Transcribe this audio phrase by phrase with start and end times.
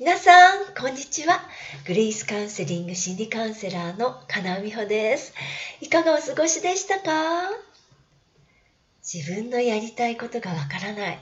[0.00, 1.40] 皆さん、こんにちは。
[1.86, 5.32] グリースカウンセリング心理カウンセラーの金尾美穂です。
[5.80, 7.48] いかがお過ごしでしたか？
[9.04, 11.18] 自分のやりたいことがわからない。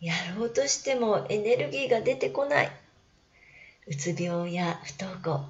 [0.00, 2.72] やろうとしてもエネルギーが出てこない。
[3.86, 5.44] うつ病や不登校、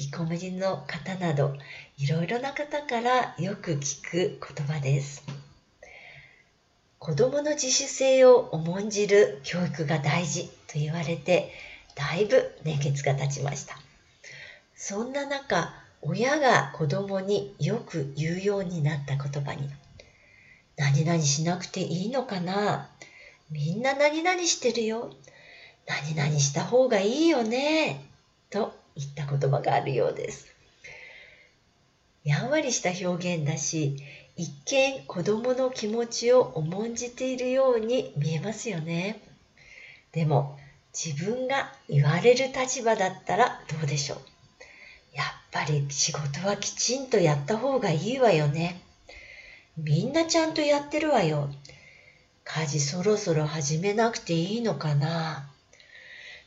[0.00, 1.54] 引きこもりの方など、
[1.98, 5.22] いろいろな方からよく聞く言葉です。
[6.98, 11.52] 子供の自主性を重んじる教育が大事と言われて
[11.94, 13.78] だいぶ年月が経ちました。
[14.74, 19.68] そんな中、親が子供によく言うようになった言葉に、
[20.76, 22.88] 何々しなくていいのかな？
[23.50, 25.12] みんな何々してるよ？
[25.86, 28.04] 何々した方がいいよね？
[28.50, 30.46] と言った言葉があるようです。
[32.24, 33.96] やんわりした表現だし、
[34.36, 39.20] 一見子供の気持ちを重んじているように見えますよね。
[40.12, 40.58] でも、
[40.92, 44.18] 自分が言われる立場だったらどうでしょう？
[45.14, 48.80] やっぱり仕事はきちんとやった方がいいわよね。
[49.76, 51.48] みんなちゃんとやってるわよ。
[52.44, 55.48] 家事そろそろ始めなくていいのかな？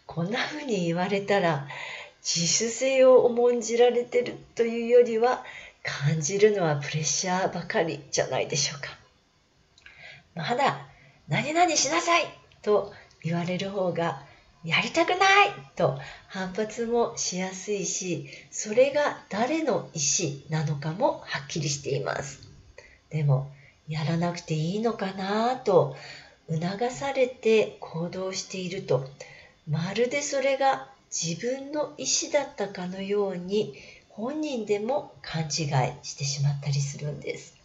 [0.06, 1.68] こんな風に言われたら
[2.22, 5.44] 自主性を重んじられてるというよりは
[5.82, 8.90] 感じるのはプレッシャーばかりじゃないでしょうか。
[10.36, 10.86] まだ
[11.28, 12.26] 何々しなさい
[12.62, 14.22] と言われる方が
[14.66, 15.20] やりたくない
[15.76, 22.40] と反発もしやすいし、それが誰の意思なのかもはっきりしています。
[23.12, 23.52] でも、
[23.88, 25.96] やらなくていいのかなと
[26.50, 29.08] 促されて行動していると、
[29.70, 33.76] まるでそれが自分の意思だったかのように
[34.10, 35.50] 本人でも勘違い
[36.02, 37.56] してしまったりするんです。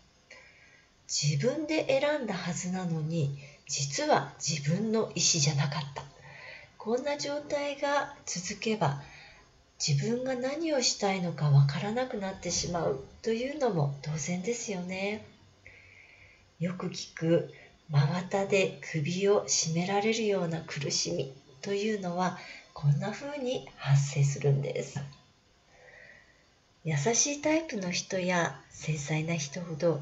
[1.09, 6.05] 自分で選んだはずなのに実は自分の意思じゃなかった。
[6.91, 9.01] こんな状態が続けば
[9.79, 15.25] 自分が何をしたいのかわからなくなってしまうというのも当然ですよね。
[16.59, 17.53] よく聞く
[17.91, 21.33] 真綿で首を絞められるような苦しみ
[21.63, 22.39] というのは
[22.75, 25.01] こんな風に発生するんです。
[26.85, 30.01] 優しいタイプの人や繊細な人ほど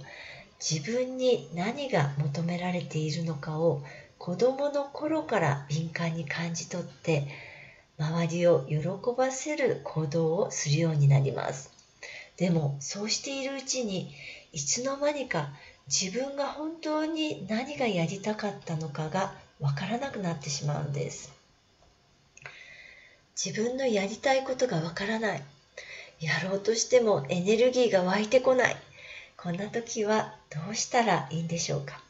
[0.59, 3.83] 自分に何が求められているのかを
[4.19, 7.29] 子供の頃から敏感に感じ取って
[7.99, 8.79] 周りを喜
[9.17, 11.71] ばせる行動をするようになります。
[12.37, 14.13] でもそうしているうちに
[14.53, 15.51] いつの間にか
[15.89, 21.33] 自分が本当に何がやりたかったのかがわからなくなってしまうんです。
[23.43, 25.43] 自分のやりたいことがわからない。
[26.21, 28.77] やろうとしてもエネルギーが湧いてこない。
[29.37, 32.08] こんな時はどうしたらいいんでしょうか。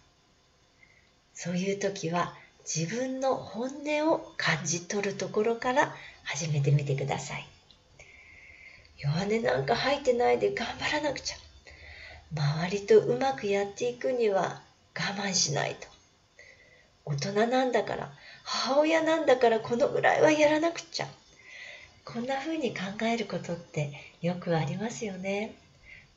[1.40, 2.34] そういう時は
[2.66, 5.94] 自分の本音を感じ取るところから
[6.24, 7.46] 始めてみてください。
[8.96, 11.36] 弱音なんか吐いてないで頑張らなくちゃ。
[12.36, 14.62] 周りとうまくやっていくには
[14.96, 15.86] 我慢しないと。
[17.04, 18.10] 大人なんだから、
[18.42, 21.06] 母親なんだからこのぐらいはやらなくちゃ。
[22.04, 25.54] こんな風に考えることってよくありますよね。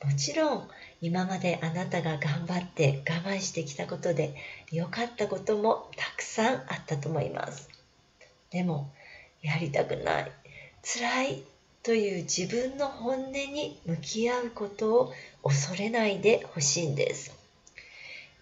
[0.04, 0.68] もちろん
[1.02, 4.36] 今まであなたが頑張って我慢してきたことで
[4.72, 7.70] 良かったこともたくさんあったと思います。
[8.50, 8.92] でも
[9.42, 10.32] やりたくない、
[10.84, 11.44] 辛い
[11.84, 15.14] という自分の本音に向き合うことを
[15.44, 17.36] 恐れないでほしいんです。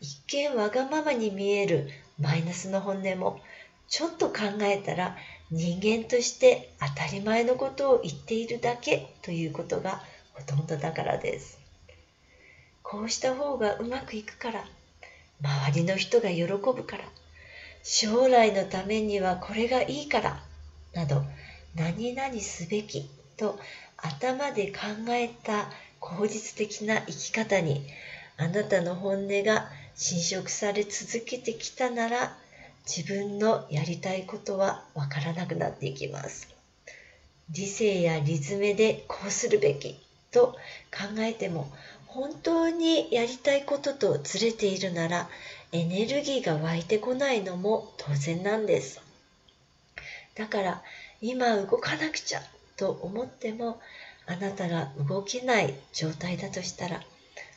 [0.01, 3.39] 一見わがままに見えるマイナスの本音も
[3.87, 5.17] ちょっと考えたら
[5.51, 10.01] 人間として当たり前のことを言っているだけということが
[10.39, 11.59] ほとんどだからです。
[12.81, 14.65] こうした方がうまくいくから、
[15.41, 17.03] 周りの人が喜ぶから、
[17.83, 20.43] 将来のためにはこれがいいから、
[20.93, 21.23] など、
[21.75, 23.07] 何々すべき
[23.37, 23.59] と
[23.97, 24.79] 頭で考
[25.09, 27.85] えた効率的な生き方に、
[28.37, 32.37] あなたの本音が侵食され続けてきたなら、
[32.87, 36.47] 自分のやりたいことはわからなくなっていきます。
[37.51, 39.99] 理性やリズムでこうするべき
[40.31, 40.57] と
[40.91, 41.71] 考えても
[42.07, 45.29] 本当にやりたいこととずれているなら
[45.71, 49.01] エネルギーが湧いてこないのも当然なんです。
[50.35, 50.81] だから
[51.21, 52.41] 今動かなくちゃ
[52.77, 53.79] と思っても
[54.25, 57.01] あなたが動けない状態だとしたら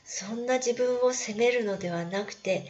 [0.04, 2.66] そんな自分を責めるのではなくて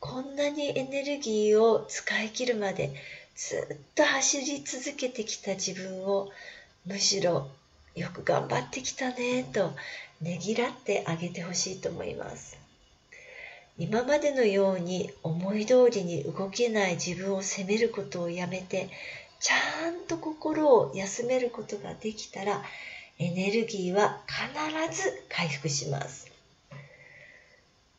[0.00, 2.92] こんなにエネルギーを使い切るまで
[3.34, 6.30] ずっと走り続けてきた自分を
[6.86, 7.48] むしろ
[7.94, 9.72] よく頑張ってきたねと
[10.20, 12.58] ねぎらってあげてほしいと思います。
[13.76, 18.88] 今までのように思い通りに動けない自分を責めることをやめて
[19.40, 22.62] ちゃんと心を休めることができたら
[23.18, 26.30] エネルギーは必ず回復します。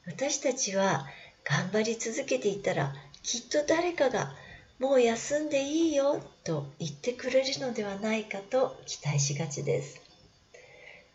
[0.07, 1.07] 私たちは
[1.43, 2.93] 頑張り続けていたら
[3.23, 4.33] きっと誰かが
[4.77, 10.01] もう休んでいいよと言ってくれるのではないかと期待しがちです。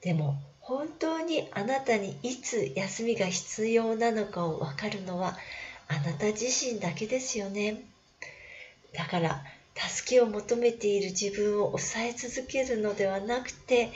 [0.00, 5.36] でも本当にあなたにいつ休みが必要なのかを分かるのは
[5.88, 7.82] あなた自身だけですよね。
[8.94, 9.44] だから
[9.76, 13.90] 助けを求めている自分を抑え続けるのではなくて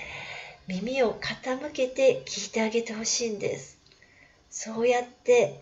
[0.66, 3.78] 耳を傾けて聞いてあげてほしいんです。
[4.50, 5.61] そうやって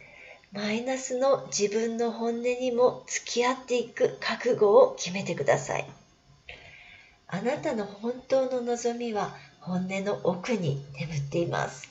[0.52, 5.86] マイナスの自分の本音にも付き合っていく覚悟を決めてください。
[7.26, 11.90] あなたの本当の望みは本音の奥に眠っています。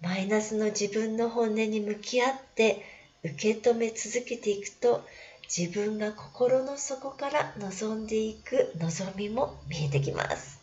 [0.00, 2.84] マイナスの自分の本音に向き合って
[3.24, 5.04] 受け止め続けていくと
[5.48, 10.60] 自分が心の底から望んでいく望みも見えてきます。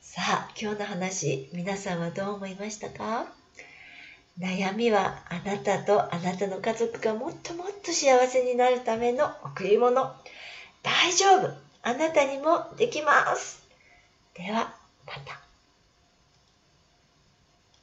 [0.00, 3.37] さあ今日の話皆さんはどう思いましたか？
[4.38, 10.12] 悩みはあなたとあなたの家族がもっともっと幸せになるための贈り物。
[10.82, 11.52] 大丈夫。
[11.82, 13.60] あなたにもできます。
[14.34, 14.72] では
[15.06, 15.47] また。